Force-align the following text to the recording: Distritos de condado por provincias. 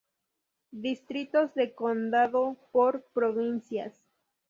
Distritos 0.71 1.53
de 1.53 1.75
condado 1.75 2.57
por 2.71 3.03
provincias. 3.13 3.93